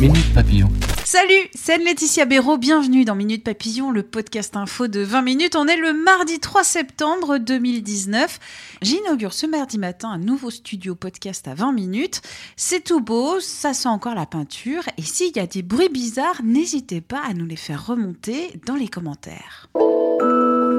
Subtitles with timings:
[0.00, 0.68] Minute Papillon.
[1.06, 5.56] Salut, c'est Laetitia Béraud, bienvenue dans Minute Papillon, le podcast info de 20 minutes.
[5.56, 8.38] On est le mardi 3 septembre 2019.
[8.82, 12.20] J'inaugure ce mardi matin un nouveau studio podcast à 20 minutes.
[12.56, 14.82] C'est tout beau, ça sent encore la peinture.
[14.98, 18.74] Et s'il y a des bruits bizarres, n'hésitez pas à nous les faire remonter dans
[18.74, 19.70] les commentaires.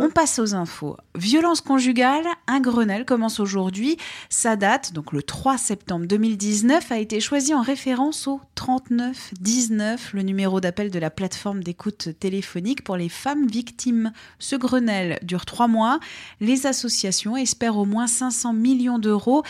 [0.00, 0.96] On passe aux infos.
[1.16, 3.96] Violence conjugale, un Grenelle commence aujourd'hui.
[4.30, 10.22] Sa date, donc le 3 septembre 2019, a été choisie en référence au 3919, le
[10.22, 14.12] numéro d'appel de la plateforme d'écoute téléphonique pour les femmes victimes.
[14.40, 16.00] Ce Grenelle dure trois mois.
[16.40, 19.44] Les associations espèrent au moins 500 millions d'euros.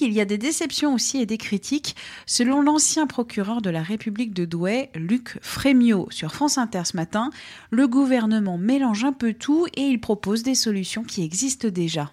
[0.00, 1.94] Il y a des déceptions aussi et des critiques.
[2.24, 7.28] Selon l'ancien procureur de la République de Douai, Luc Frémiot, sur France Inter ce matin,
[7.70, 12.12] le gouvernement mélange un peu tout et il propose des solutions qui existent déjà.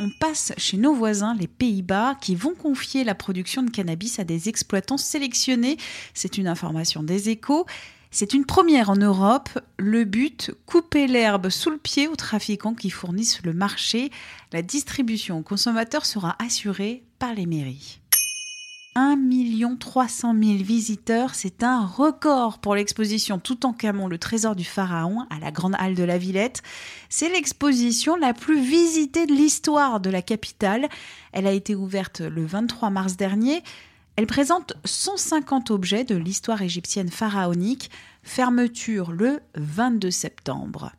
[0.00, 4.24] On passe chez nos voisins, les Pays-Bas, qui vont confier la production de cannabis à
[4.24, 5.76] des exploitants sélectionnés.
[6.14, 7.66] C'est une information des échos.
[8.12, 9.48] C'est une première en Europe.
[9.76, 14.12] Le but, couper l'herbe sous le pied aux trafiquants qui fournissent le marché.
[14.52, 17.98] La distribution aux consommateurs sera assurée par les mairies.
[18.94, 19.16] 1
[19.76, 25.50] 300 000 visiteurs, c'est un record pour l'exposition Toutankhamon, le trésor du pharaon, à la
[25.50, 26.62] Grande Halle de la Villette.
[27.08, 30.88] C'est l'exposition la plus visitée de l'histoire de la capitale.
[31.32, 33.62] Elle a été ouverte le 23 mars dernier.
[34.16, 37.90] Elle présente 150 objets de l'histoire égyptienne pharaonique,
[38.22, 40.92] fermeture le 22 septembre.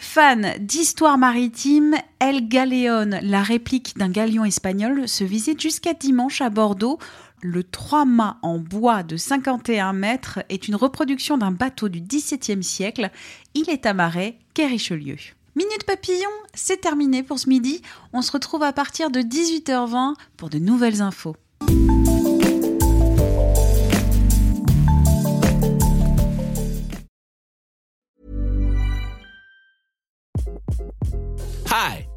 [0.00, 6.50] Fan d'histoire maritime, El Galeon, la réplique d'un galion espagnol, se visite jusqu'à dimanche à
[6.50, 7.00] Bordeaux.
[7.42, 12.62] Le 3 mâts en bois de 51 mètres est une reproduction d'un bateau du XVIIe
[12.62, 13.10] siècle.
[13.54, 15.16] Il est amarré quai Richelieu.
[15.56, 17.82] Minute Papillon, c'est terminé pour ce midi.
[18.12, 21.34] On se retrouve à partir de 18h20 pour de nouvelles infos.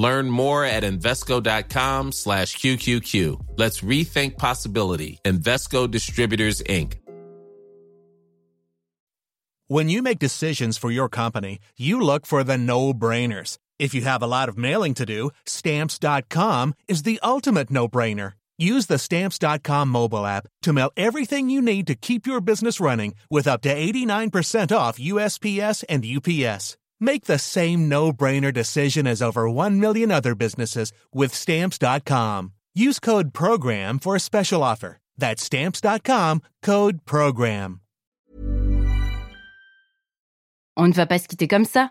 [0.00, 3.38] Learn more at Invesco.com slash QQQ.
[3.58, 5.18] Let's rethink possibility.
[5.26, 6.94] Investco Distributors, Inc.
[9.68, 13.58] When you make decisions for your company, you look for the no-brainers.
[13.78, 18.32] If you have a lot of mailing to do, Stamps.com is the ultimate no-brainer.
[18.58, 23.14] Use the Stamps.com mobile app to mail everything you need to keep your business running
[23.30, 26.78] with up to 89% off USPS and UPS.
[27.00, 32.52] Make the same no-brainer decision as over 1 million other businesses with stamps.com.
[32.74, 34.98] Use code program for a special offer.
[35.18, 37.80] That's stamps.com, code program.
[40.76, 41.90] On ne va pas se quitter comme ça.